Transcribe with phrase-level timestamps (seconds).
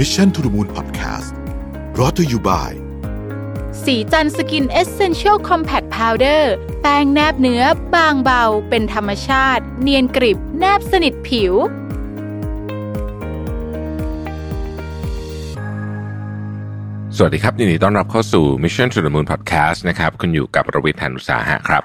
[0.00, 1.30] Mission to the Moon Podcast
[1.98, 2.72] รอ t ธออยู่บ่าย
[3.84, 6.52] สีจันสกินเอเซนเชียลคอมแพคพาวเดอร์
[6.82, 7.62] แป้งแนบเนื้อ
[7.94, 11.52] บางเบา เป็นธรรมชาติ เนียนกริบ แนบสนิทผิว
[17.16, 21.82] สวัสดีครับยินดีต้อนรับเข้าสู่ Mission to the Moon Podcast นะครับ คุณอยู่กับรวิทย์แทนอุตสาหะครับ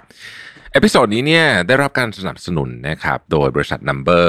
[0.73, 4.25] episode นี้เนี่ยได้รับการสนับสนุนนะครับ โดยบริษัท Number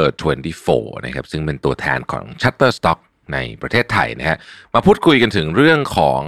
[0.50, 3.00] 24 นะครับ ซึ่งเป็นตัวแทนของ Shutterstock
[3.32, 4.38] ในประเทศไทยนะฮะ
[4.74, 6.22] มาพูดคุยกันถึงเรื่องของ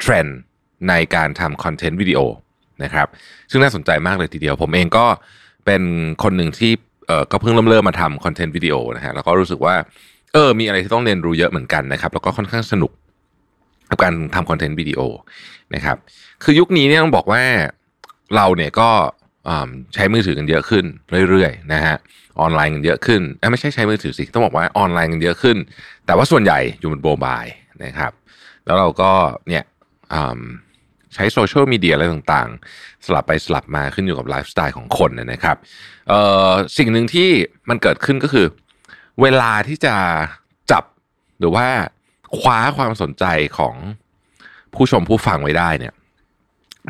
[0.00, 0.38] เทรนด์
[0.88, 2.20] ในการทำคอนเทนต์วิดีโอ
[2.82, 3.08] นะครับ
[3.50, 5.06] ซึ่งน่าสนใจมากเลยทีเดียว ผมเองก็
[5.66, 5.82] เป็น
[6.22, 6.72] คนหนึ่งที่
[7.06, 9.74] เออก็เพิ่งเริ่มเริ่มมาทำคอนเทนต์วิดีโอนะฮะแล้วก็รู้สึกว่า
[10.32, 12.92] เออมีอะไรที่ต้องเรียนรู้เยอะเหมือนกันนะครับ แล้วก็ค่อนข้างสนุก
[13.90, 15.00] กับการทำคอนเทนต์วิดีโอ
[15.74, 15.96] นะครับ
[16.42, 17.42] คือยุคนี้เนี่ยต้องบอกว่า
[18.36, 18.88] เราเนี่ยก็
[19.94, 20.84] ใช้มือถือกันเยอะขึ้น
[21.28, 21.96] เรื่อยๆนะฮะ
[22.40, 25.56] ออนไลน์กันเยอะขึ้นไม่ใช่ใช้มือถือสิต้องบอกว่าออนไลน์กันเยอะขึ้น
[26.06, 27.42] แต่ว่าส่วนใหญ่อยู่บนโมบาย
[27.84, 28.12] นะครับ
[28.64, 29.10] แล้วเราก็
[29.48, 29.64] เนี่ย
[31.14, 35.56] ใช้โซเชียลมีเดียอะไรต่างๆ สลับไปสลับมาขึ้นอยู่กับไลฟ์สไตล์ของคนนะครับ
[36.76, 37.28] สิ่งหนึ่งที่
[37.68, 38.46] มันเกิดขึ้นก็คือ
[39.22, 39.94] เวลาที่จะ
[40.70, 40.84] จับ
[41.38, 41.66] หรือว่า
[42.38, 43.24] คว้าความสนใจ
[43.58, 43.74] ของ
[44.74, 45.94] ผู้ชมผู้ฟังไว้ได้เนี่ย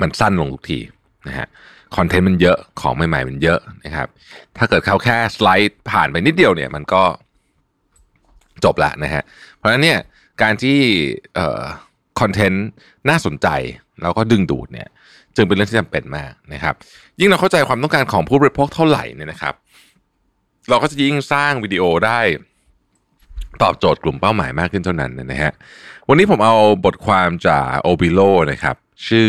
[0.00, 0.80] มันสั้นลงทุกที
[1.28, 1.48] นะฮะ
[1.96, 4.08] คอนเทนต์มันเยอะของใหม่ๆมันเยอะนะครับ
[4.56, 7.02] ถ้าเกิดเขาแค่สไลด์ผ่านไปนิดเดียวเนี่ย มันก็
[8.64, 9.22] จบละนะฮะ
[9.56, 9.98] เพราะฉะนั้นเนี่ย
[10.42, 10.78] การที่
[11.34, 11.62] เอ่อ
[12.20, 12.66] คอนเทนต์
[13.08, 13.48] น่าสนใจ
[14.02, 14.88] แล้วก็ดึงดูดเนี่ย
[15.36, 16.74] จึงเป็นเรื่องที่จำเป็นมากนะครับ
[17.20, 19.54] ยิ่งเราเข้าใจความต้องการของผู้บริโภคเท่าไหร่เนี่ยนะครับ
[20.68, 22.20] เราก็จะยิ่งสร้างวิดีโอได้
[23.62, 25.52] ตอบโจทย์กลุ่มเป้าหมายมากขึ้นเท่านั้นนะฮะ
[26.08, 28.76] วันนี้ผมเอาบทความจาก o b i l o นะครับ
[29.08, 29.28] ชื่อ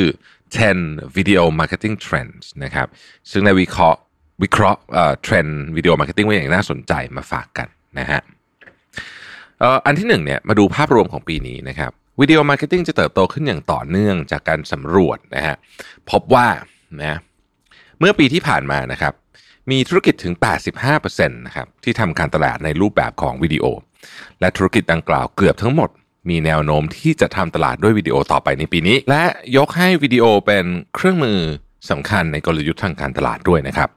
[0.58, 2.88] 10 Video Marketing Trends นะครับ
[3.32, 4.00] ซึ่งในวิเคราะห์
[4.44, 4.80] วิเคราะห์
[5.24, 7.68] เทรนด์ video marketing ไว้อย่างน่าสนใจมาฝากกัน
[8.00, 8.22] นะฮะ
[9.86, 15.56] อันที่หนึ่งเนี่ยมาดูภาพรวมของปีนี้นะครับ video marketing จะเติบโตขึ้นอย่างต่อเนื่องจากการสำรวจนะฮะ
[16.12, 16.48] พบว่า
[17.04, 17.16] นะ
[18.00, 19.14] เมื่อปีที่ผ่านมานะครับ
[19.72, 20.34] มีธุรกิจถึง
[20.86, 23.66] 85%นะครับที่ทำการตลาดในรูปแบบของวิดีโอ
[24.40, 25.90] และธุรกิจดังกล่าวเกือบทั้งหมด
[26.30, 29.24] มีแนวโน้มที่จะทำตลาดด้วยวิดีโอต่อไปในปีนี้ และ
[29.58, 30.66] ยกให้วิดีโอเป็น
[30.96, 31.40] เครื่องมือ
[31.90, 33.90] สำคัญในกลยุทธ์ทางการตลาดด้วยนะครับ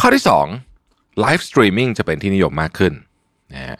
[0.00, 0.24] ข้อที่
[0.70, 2.92] 2 live streaming จะเป็นที่นิยมมากขึ้น
[3.54, 3.78] นะฮะ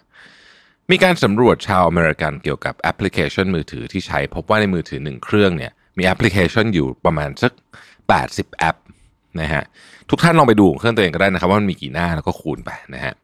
[0.91, 7.53] มีการสำรวจชาวอเมริกันเกี่ยวกับแอปพลิเคชันมือถือที่ใช้ พบว่าในมือถือหนึ่งเครื่องเนี่ยมีแอปพลิเคชันอยู่ประมาณสัก
[8.11, 8.77] 80 แอป
[9.41, 9.63] นะฮะ
[10.11, 13.15] ทุกท่านลองไปดูเครื่องตัวเองก็ได้นะครับว่ามันมีกี่หน้าแล้วก็คูณไปนะฮะ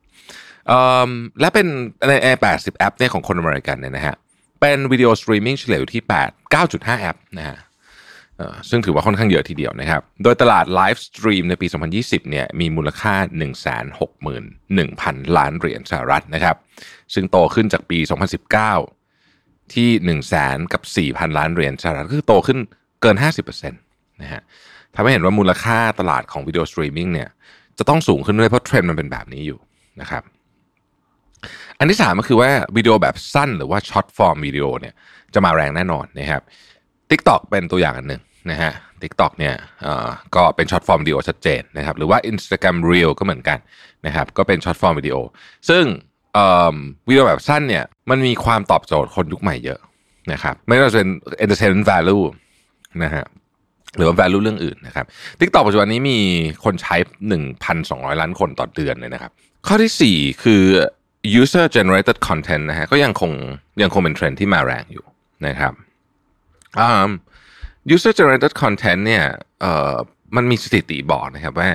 [1.40, 1.66] และเป็น
[2.08, 4.16] ในแอร์80 แอปเนี่ยของคนอเมริกันเนี่ยนะฮะ
[4.60, 7.58] เป็น video streaming เฉลี่ยอยู่ที่ 8 9.5 แอปนะฮะ
[8.70, 11.66] ซึ่งถือว่าค่อนข้างเยอะทีเดียวนะครับ โดยตลาด live stream ในปี
[11.98, 13.14] 2020 เนี่ยมีมูลค่า
[14.04, 16.56] 161,000 ล้านเหรียญสหรัฐนะครับ
[17.14, 17.98] ซึ่งโตขึ้นจากปี
[18.86, 22.58] 2019 ที่ 1 0 0 0 0แสนกับ 4,000 ล้านเหรียญสหรัฐ คือโตขึ้น
[23.02, 23.16] เกิน
[23.62, 24.42] 50%นะฮะ
[24.94, 27.28] ทำให้เห็นว่ามูลค่าตลาดของ video streaming เนี่ย
[27.78, 29.58] จะต้องสูงขึ้นด้วยเพราะเทรนด์มันเป็นแบบนี้อยู่
[30.00, 30.22] นะครับ
[31.78, 34.94] อันที่สามก็คือว่าวิดีโอแบบสั้นหรือว่า short-form video เนี่ย
[35.34, 36.42] จะมาแรงแน่นอนนะครับ
[37.10, 43.58] TikTok เป็นตัวอย่างอันหนึ่งนะฮะ TikTok เนี่ยเอ่อก็เป็น short-form video ชัดเจนนะครับหรือว่า Instagram Reel ก็เหมือนกัน
[44.06, 45.16] นะครับก็เป็น short-form video
[45.68, 45.84] ซึ่ง
[47.08, 49.80] วิดีโอแบบสั้นเนี่ยมันมีความตอบโจทย์คนยุคใหม่เยอะ
[50.32, 51.10] นะครับไม่ว่าจะเป็น
[51.44, 52.24] entertainment value
[53.02, 53.24] นะฮะ
[53.96, 55.06] หรือว่า value เรื่องอื่นนะครับ
[55.40, 56.18] TikTok ปัจจุบันนี้มี
[56.64, 56.96] คนใช้
[57.58, 59.32] 1,200 ล้านคนต่อเดือนเลยนะครับ
[59.66, 60.62] ข้อที่ 4 คือ
[61.40, 63.32] user generated content นะฮะก็ยังคง
[63.82, 65.04] ยังคงเป็นเทรนที่มาแรงอยู่
[65.46, 65.72] นะครับ
[66.80, 67.10] อ่า
[67.94, 69.24] user generated content เนี่ย
[69.60, 69.94] เอ่อ
[70.36, 71.68] มันมีสถิติบอกนะครับว่า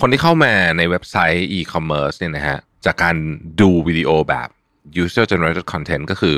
[0.00, 3.16] คนที่เข้ามาในเว็บไซต์ e-commerce เนี่ยนะฮะจากการ
[3.60, 4.48] ดูวิดีโอแบบ
[5.02, 6.36] user generated content ก็คือ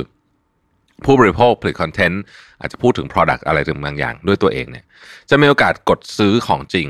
[1.04, 2.22] ผู้บริโภคผลิตคอนเทนต์
[2.60, 4.84] อาจจะพูดถึง Product อะไรถึงบางอย่างด้วยตัวเองเนี่ย
[5.30, 6.88] จะมีโอกาสกดซื้อของจริง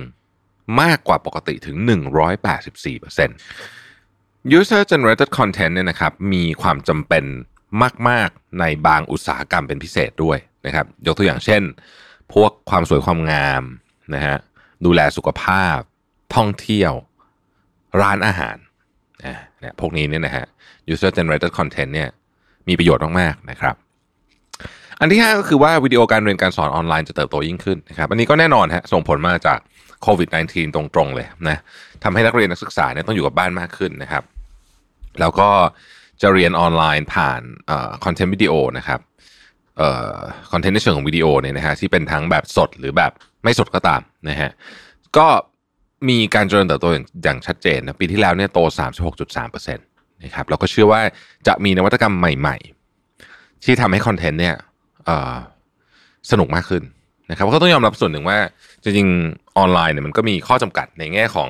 [0.80, 1.76] มากกว่าปกติถึง
[2.82, 3.83] 184%
[4.53, 7.25] User generated content เนี่ยนะครับมีความจำเป็น
[8.08, 11.62] มาก ๆ ในบางอุตสาหกรรมเป็นพิเศษด้วยนะครับยกตัวอย่างเช่น
[12.32, 13.62] พวกความสวยความงาม
[14.14, 14.37] นะฮะ
[14.85, 15.79] ดูแลสุขภาพ
[16.35, 16.93] ท่องเที่ยว
[18.02, 18.56] ร้านอาหาร
[19.25, 20.44] นะเนี่ยพวกนี้เนี่ยนะฮะ
[20.93, 22.08] user generated content เนี่ย
[22.69, 23.75] มีประโยชน์มากๆนะครับ
[25.00, 29.58] อันที่ 5 ก็คือว่าวิดีโอการเรียนการสอนออนไลน์จะเติบโตยิ่งขึ้นนะครับ อันนี้ก็แน่นอนฮะส่งผลมาจาก
[30.04, 31.58] โควิด -19 ตรงๆเลยนะ
[32.04, 34.22] ทำให้นักเรียนนักศึกษาเนี่ยต้องอยู่กับบ้านมากขึ้นนะครับ
[35.20, 35.50] แล้วก็
[36.22, 37.40] จะเรียนออนไลน์ผ่าน
[38.04, 39.00] คอนเทนต์วิดีโอนะครับ
[40.52, 43.12] คอนเทนต์ในเชิงของวิดีโอเนี่ยนะฮะที่เป็นทั้งแบบสดหรือแบบ
[43.44, 44.50] ไม่สดก็ตามนะฮะ
[45.16, 45.26] ก็
[46.08, 48.58] มีการเจริญเติบโตอย่างอย่างชัดเจนนะปีที่แล้วเนี่ยโต
[49.16, 51.00] 36.3%นะครับเราก็เชื่อว่า
[51.46, 52.56] จะมีนวัตกรรมใหม่
[53.10, 54.56] ๆ ที่ทำให้คอนเทนต์เนี่ย
[56.30, 56.82] สนุกมากขึ้น
[57.31, 58.38] นะครับก็ต้องยอมรับส่วนหนึ่งว่า
[58.82, 61.49] จริงๆออนไลน์เนี่ยมันก็มีข้อจำกัดในแง่ของ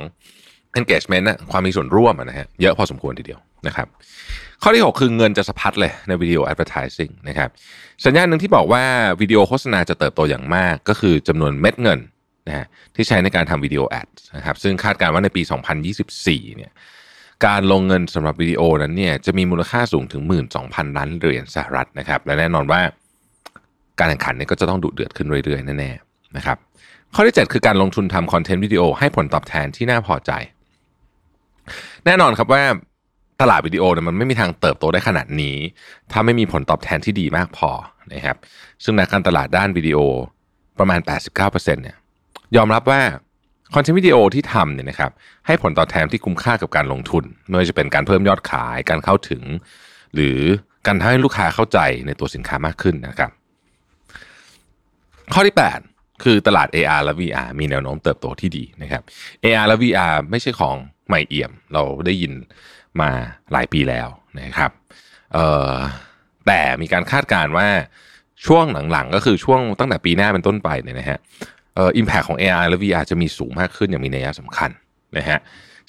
[0.78, 3.88] engagement นะความมีส่วนร่วมนะฮะเยอะพอสมควรทีเดียวนะครับ
[4.62, 7.50] ข้อที่ 6 คือเงินจะสะพัดเลยในวิดีโอ advertising นะครับ
[8.04, 8.84] สัญญาณหนึ่งที่บอกว่า
[9.20, 12.00] วิดีโอโฆษณาจะเติบโตอย่างมากก็คือจำนวนเม็ดเงิน
[12.48, 15.42] นะฮะที่ใช้ในการทำวิดีโอแอดนะครับซึ่งคาดการณ์ว่าในปี
[16.00, 16.72] 2024 เนี่ย
[17.46, 20.22] การลงเงินสำหรับวิดีโอนั้นเนี่ยจะมีมูลค่าสูงถึง
[20.60, 22.80] 12,000 ล้านเหรียญสหรัฐนะครับและแน่นอนว่า
[23.98, 26.56] การแข่งขันเนี่ยก็จะต้องดุเดือดขึ้นเรื่อยๆแน่ๆนะครับ
[27.14, 30.32] ข้อที่ 7 คือการลงทุนทำคอนเทนต์วิดีโอให้ผลตอบแทนที่น่าพอใจ
[32.06, 32.62] แน่นอนครับว่า
[33.40, 35.56] ตลาดวิดีโอเนี่ยมันไม่มีทางเติบโตได้ขนาดนี้
[36.12, 37.70] ถ้าไม่มีผลตอบแทนที่ดีมากพอ
[38.12, 38.36] นะครับ
[38.84, 39.98] ซึ่งในการตลาดด้านวิดีโอ
[40.78, 41.00] ประมาณ
[41.36, 41.96] 89%เนี่ย
[42.56, 43.02] ยอมรับว่า
[43.74, 45.10] คอนเทนต์วิดีโอที่ทำเนี่ยนะครับ
[45.46, 49.42] ให้ผลตอบแทนที่คุ้มค่ากับการลงทุน ไม่ว่าจะเป็นการเพิ่มยอดขายการเข้าถึง
[50.14, 50.38] หรือ
[50.86, 53.30] การทำให้ลูกค้าเข้าใจในตัวสินค้ามากขึ้นนะครับ
[55.32, 55.56] ข้อที่
[55.88, 59.02] 8 คือตลาด AR และ VR มีแนวโน้มเติบโตที่ดีนะครับ
[59.44, 60.76] AR และ VR ไม่ใช่ของ
[61.08, 62.32] ใหม่เอี่ยม เราได้ยิน
[63.00, 63.10] มา
[63.52, 64.70] หลายปีแล้วนะครับ
[66.46, 67.68] แต่มีการคาดการณ์ว่า
[68.46, 71.18] ช่วงหลังๆ ก็คือช่วงตั้งแต่ปีหน้าเป็นต้นไปเนี่ยนะฮะ
[71.96, 74.70] อิมแพคของ AR และ VR จะมีสูงมากขึ้นอย่างมีนัยสำคัญ
[75.18, 75.38] นะฮะ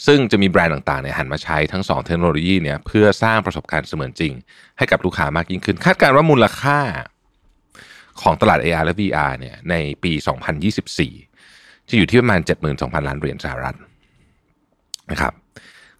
[0.05, 4.33] ซึ่งจะมีแบรนด์ต่างๆเนี่ยหันมาใช้ทั้ง 2 เทคโนโลยีเนี่ยเพื่อสร้างประสบการณ์เสมือนจริง
[4.77, 6.79] ให้กับลูกค้ามากยิ่งขึ้น คาดการณ์ว่ามูลค่า
[8.21, 10.11] ของตลาด AR และ VR เนี่ยในปี
[10.79, 12.41] 2024 จะอยู่ที่ประมาณ
[12.73, 13.77] 72,000 ล้านเหรียญสหรัฐ
[15.11, 15.33] นะครับ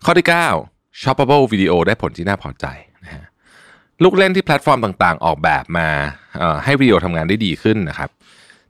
[0.05, 0.27] ข้อที่
[0.63, 2.65] 9 Shoppable Video ได้ผลที่น่าพอใจ
[3.03, 3.23] นะฮะ
[4.03, 5.89] ลูกเล่นที่แพลตฟอร์มต่างๆ ออกแบบมา
[6.63, 8.09] ให้วิดีโอทำงานได้ดีขึ้นนะครับ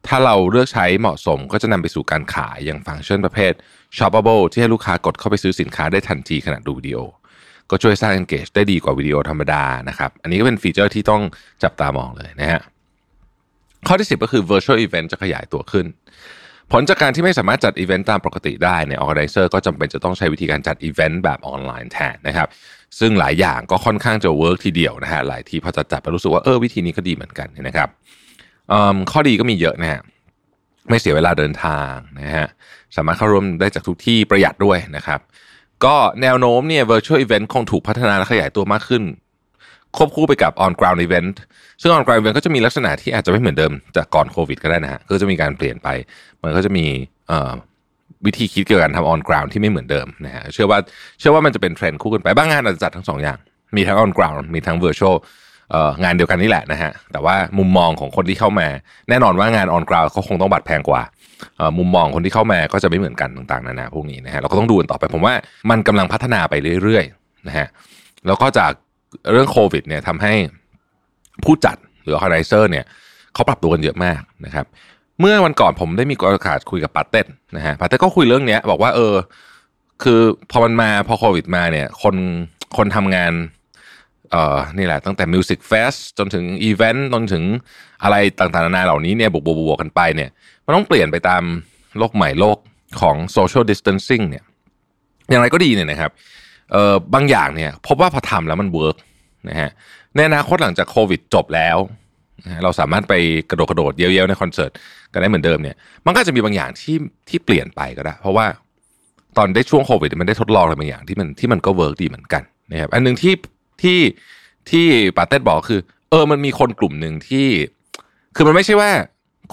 [0.08, 3.54] ถ้าเราเลือกใช้เหมาะสมก็จะนำไปสู่การขายอย่างฟังก์ชันประเภท
[3.98, 6.98] shoppable ที่ให้ลูกค้ากดเข้าไปซื้อสินค้าได้ทันทีขณะดูวิดีโอ
[7.70, 11.22] ก็ช่วยสร้าง engage ได้ดีกว่าวิดีโอธรรมดานะครับ อันนี้ก็เป็นฟีเจอร์ที่ต้อง
[11.64, 12.62] จับตามองเลยนะฮะ
[13.88, 15.86] ข้อที่ 10 ก็คือ virtual event จะขยายตัวขึ้น
[16.72, 22.48] ผลจากการที่ไม่สามารถจัดอีเวนต์ตามปกติได้ใน organizer ก็จำเป็นจะต้องใช้วิธีการจัดอีเวนต์แบบออนไลน์แทนนะครับ
[23.00, 27.90] ซึ่งหลายอย่างก็ค่อนข้างจะ work ทีเดียวนะฮะ หลายที่พอจะจัดไปรู้สึกว่าเออวิธีนี้ก็ดีเหมือนกันนะครับ
[29.12, 30.02] ข้อดีก็มีเยอะนะฮะ
[30.90, 32.48] ไม่เสียเวลาเดินทางนะฮะ
[32.96, 35.20] สามารถเข้าร่วมได้จากทุกที่ประหยัดด้วยนะครับ
[35.86, 39.04] ก็แนวโน้มเนี่ย virtual event คงถูกพัฒนาและขยายตัวมากขึ้น
[39.98, 41.36] ควบคู่ไปกับ on ground event
[41.82, 45.88] ซึ่ง on ground event ก็จะมีลักษณะที่อาจจะไม่เหมือนเดิมจากก่อนโควิดก็ได้นะฮะ ก็จะมีการเปลี่ยนไป
[46.44, 46.86] มันก็จะมี
[48.26, 50.80] วิธีคิดเกี่ยวกับการทำ on ground ที่ไม่เหมือนเดิมนะฮะ เชื่อว่า
[51.20, 53.40] เชื่อว่ามันจะเป็นเทรนด์คู่กันไป บางงานอาจจะจัดทั้งสองอย่าง
[53.76, 55.16] มีทั้ง on ground มีทั้ง virtual
[56.04, 58.68] งานเดียวกันนี่แหละนะฮะ แต่ว่ามุมมองของคนที่เข้ามา
[59.10, 61.02] แน่นอนว่างานออนกราวเขาคงต้องบัตรแพงกว่า
[61.78, 65.34] มุมมองคนที่เข้ามาก็จะไม่เหมือนกันต่างๆนานาพวกนี้นะฮะ เราก็ต้องดูกันต่อไป ผมว่า
[65.70, 66.54] มันกำลังพัฒนาไป
[66.84, 67.68] เรื่อยๆนะฮะ
[68.28, 68.72] แล้วก็จาก
[69.32, 70.34] เรื่องโควิดเนี่ยทำให้
[71.44, 72.86] ผู้จัดหรือ organizer เนี่ย
[73.34, 74.66] เขาปรับตัวกันเยอะมากนะครับ
[75.20, 77.22] เมื่อวันก่อนผมได้มีโอกาสคุยกับป๋าเต็ด
[77.56, 79.14] นะฮะป๋าเต็ดก็คุยเรื่องนี้บอกว่าเออ
[80.04, 80.20] คือ
[80.52, 82.16] พอมันมาพอโควิดมาเนี่ย คน
[82.78, 83.34] คนทำงาน
[84.32, 87.44] เอ่อนี่แหละตั้งแต่ music fest จนถึงอีเวนต์จนถึง
[88.04, 90.30] อะไรต่างๆนานาเหล่านี้เนี่ยบวกบวกกันไปเนี่ย
[90.66, 91.44] มันต้องเปลี่ยนไปตาม
[91.98, 92.58] โลกใหม่โลก
[93.02, 94.44] ของ social distancing เนี่ย
[95.30, 96.12] อย่างไรก็ดีเนี่ยนะครับ
[96.72, 98.98] เอ่อบางอย่างเนี่ยพบว่าพอทำแล้วมัน work
[99.50, 99.70] นะฮะ
[100.16, 101.78] ในอนาคตหลังจากโควิดจบแล้ว
[102.64, 103.14] เราสามารถไป
[103.50, 104.72] กระโดดกระโดดเย้ยวๆในคอนเสิร์ต
[105.14, 106.96] กันได้เหมือนเดิมเนี่ยมันก็จะมีบางอย่างที่
[107.30, 108.46] ที่เปลี่ยนไปก็ได้ เพราะว่า
[109.38, 113.34] ตอนได้ช่วงโควิดมันได้ทดลองอะไรบางอย่างที่มันที่มันก็ work ดีเหมือนกันนะครับอันหนึ่งที่
[113.82, 114.00] ที่
[114.70, 114.86] ที่
[115.18, 115.80] ป๋าเต็ดบอกคือ
[116.10, 117.48] เออมันมีคนกลุ่มหนึ่งที่
[118.36, 118.90] คือมันไม่ใช่ว่า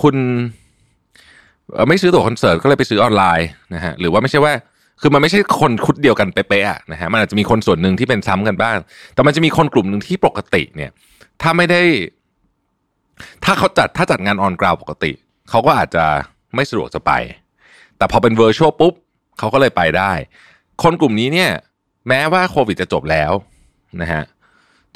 [0.03, 0.17] คุณ
[1.89, 4.53] ไม่ซื้อตั๋วคอนเสิร์ตก็เลยไปซื้อออนไลน์นะฮะหรือว่าไม่ใช่ว่า
[5.03, 8.77] คือมันไม่ใช่คนคุดเดียวกันเป๊ะๆนะฮะมันอาจจะมีคนส่วนหนึ่งที่เป็นซ้ำกันบ้าง
[9.15, 10.91] แต่มันจะมีคนกลุ่มหนึ่งที่ปกติเนี่ย
[11.43, 11.83] ถ้าไม่ได้
[13.45, 15.13] ถ้าเขาจัดถ้าจัดงานออนกราวปกติ
[15.51, 16.05] เขาก็อาจจะ
[16.55, 17.13] ไม่สะดวกจะไป
[17.99, 18.95] แต่พอเป็นเวอร์ชวลปุ๊บ
[19.39, 20.13] เขาก็เลยไปได้
[20.83, 21.51] คนกลุ่มนี้เนี่ย
[22.09, 23.33] แม้ว่าโควิดจะจบแล้ว
[24.01, 24.23] นะฮะ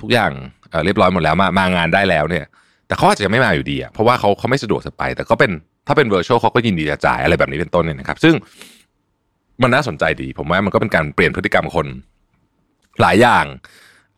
[0.00, 0.30] ทุกอย่าง
[0.70, 2.44] เเรียบร้อยหมดแล้วมามางานได้แล้วเนี่ย
[2.86, 5.50] แต่เขาอาจจะไม่มาอยู่ดีอะเพราะว่าเขาเขาไม่สะดวกจะไป แต่ก็เป็น
[5.86, 8.34] ถ้าเป็นเวอร์ชวลเขาก็ยินดีจะจ่ายอะไรแบบนี้เป็นต้นเนี่ยนะครับ ซึ่ง
[9.62, 11.86] มันน่าสนใจดี ผมว่ามันก็เป็นการเปลี่ยนพฤติกรรมคน
[13.00, 13.44] หลายอย่าง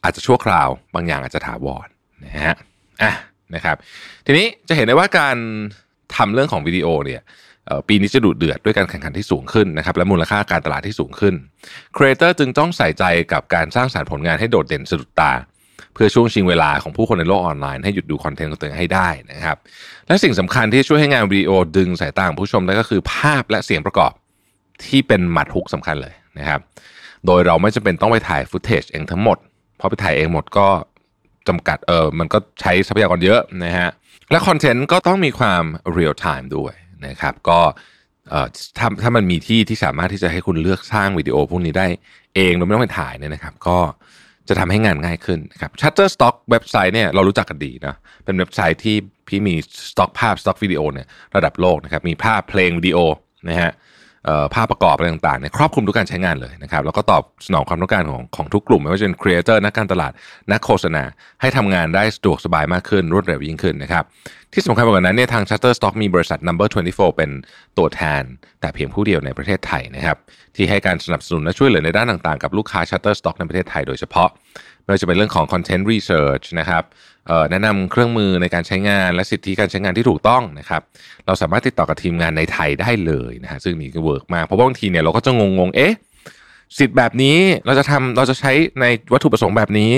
[0.05, 1.89] อาจจะชั่วคราว บางอย่างอาจจะถาวร
[2.25, 2.57] นะฮะ
[3.03, 3.13] อะ
[3.55, 3.77] นะครับ
[4.27, 5.37] ทีนี้จะเห็นได้ว่าการ
[6.17, 7.23] ทำเรื่องของวิดีโอเนี่ย
[7.89, 11.35] ปีนี้จะดุเดือดด้วยการแข่งขันที่สูงขึ้นนะครับและมูลค่าการตลาดที่สูงขึ้น
[11.97, 15.33] ครีเอเตอร์จึงต้องใส่ใจกับการสร้างสรรค์ผลงานให้โดดเด่นสะดุดตา
[15.95, 19.57] เพื่อช่วงชิงเวลาของผู้คนในโลกออนไลน์ให้หยุดดูคอนเทนต์ของตัวเองให้ได้นะครับ
[20.07, 24.13] และสิ่งสำคัญที่ช่วยให้งานวิดีโอดึงสายตาของผู้ชมได้ก็คือภาพและเสียงประกอบ
[24.87, 26.61] ที่เป็นหมัดฮุกสำคัญเลยนะครับ
[27.27, 29.39] โดยเราไม่จำเป็นต้องไปถ่าย footage เองทั้งหมด
[29.77, 30.69] เพราะไปถ่ายเองหมดก็
[31.49, 33.91] จำกัดเออมันก็ใช้ทรัพยากรเยอะนะฮะ
[34.31, 36.75] และคอนเทนต์ก็ต้องมีความ real-time ด้วย
[37.07, 37.61] นะครับ ก็
[38.31, 38.47] เอ่อ
[38.79, 41.87] ถ้าถ้ามันมีที่ที่สามารถที่จะให้คุณเลือกสร้างวิดีโอพวกนี้ได้
[42.35, 43.79] เองโดยไม่ต้องไปถ่ายเนี่ยนะครับ ก็
[44.49, 47.95] จะทำให้งานง่ายขึ้นนะครับ Shutterstock เว็บไซต์เนี่ยเรารู้จักกันดีนะ
[48.25, 48.97] เป็นเว็บไซต์ที่
[49.29, 49.55] ที่มี
[49.91, 51.07] สต็อกภาพสต็อกวิดีโอเนี่ย
[51.37, 52.99] ระดับโลกนะครับ มีภาพเพลงวิดีโอ
[53.49, 53.71] นะฮะ
[54.55, 60.13] ภาพประกอบอะไรต่างๆเนี่ยครอบคลุมทุกการใช้งานเลยนะครับแล้วก็ตอบสนองความต้องการของของทุกกลุ่ม ไม่ว่าจะเป็นครีเอเตอร์นักการตลาด
[60.53, 61.03] นักโฆษณา
[61.41, 64.05] ให้ทำงานได้สะดวกสบายมากขึ้นรวดเร็วยิ่งขึ้นนะครับ
[64.53, 67.31] ที่สำคัญกว่านั้นเนี่ยทาง Shutterstock มีบริษัท Number 24 เป็น
[67.79, 68.23] ตัวแทน
[68.61, 70.17] แต่เพียงผู้เดียวในประเทศไทยนะครับ
[70.57, 74.29] ที่ให้การสนับสนุนและช่วยเหลือในด้านต่างๆ กับลูกค้า Shutterstock ในประเทศไทยโดยเฉพาะ
[74.83, 76.83] ไม่ว่าจะเป็นเรื่องของ Content Research นะครับ
[77.51, 80.83] แนะนำเครื่องมือในการใช้งานและสิทธิการใช้งานที่ถูกต้องนะครับ
[81.27, 85.95] เราสามารถติดต่อกับทีมงานในไทยได้เลยนะฮะซึ่งนี่ก็เวิร์กมากเพราะบางทีเนี่ยเราก็จะงงๆเอ๊ะ
[86.79, 89.93] สิทธิ์แบบนี้เราจะทำเราจะใช้ในวัตถุประสงค์แบบนี้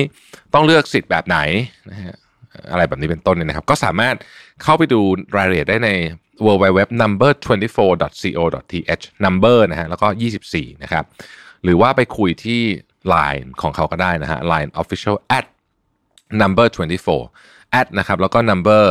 [0.54, 1.38] ต้องเลือกสิทธิ์แบบไหน
[1.90, 2.14] นะฮะ
[2.70, 4.14] อะไรแบบนี้เป็นต้นเนี่ยนะครับ ก็สามารถ
[4.62, 5.00] เข้าไปดู
[5.37, 5.90] รายละเอียดได้ใน
[6.46, 7.76] www number 24
[8.37, 10.06] co th number นะฮะแล้วก็
[10.44, 11.04] 24 นะครับ
[11.64, 12.60] หรือว่าไปคุยที่
[13.12, 15.46] Line ของเขาก็ได้นะฮะ Line official at
[16.42, 16.66] number
[17.18, 18.84] 24 at นะครับแล้วก็ number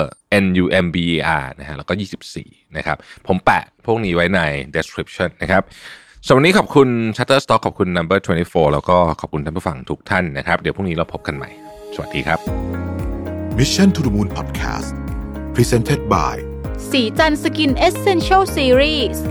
[0.44, 1.08] n u m b e
[1.44, 1.94] r นะฮะแล้วก็
[2.36, 4.40] 24 นะครับ ผมแปะพวกนี้ไว้ใน
[4.76, 5.64] description นะครับ
[6.26, 11.50] สำหรับวันนี้ขอบคุณ Shutterstock ขอบคุณ number 24 แล้วก็ขอบคุณท่านผู้ฟังทุกท่านนะครับ เดี๋ยวพรุ่งนี้เราพบกันใหม่
[11.96, 12.40] สวัสดีครับ
[13.58, 14.90] Mission to the Moon Podcast
[15.56, 16.36] Presented by
[16.92, 19.24] สีจันสกินเอเซนเชลซีรีส์